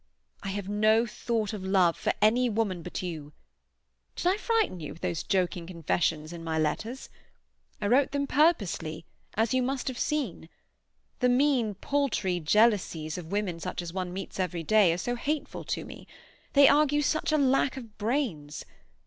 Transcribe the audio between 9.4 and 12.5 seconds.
you must have seen. The mean, paltry